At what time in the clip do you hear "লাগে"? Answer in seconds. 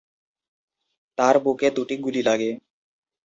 2.21-2.51